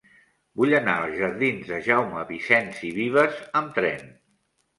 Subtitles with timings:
[0.61, 4.11] Vull anar als jardins de Jaume Vicens i Vives amb tren.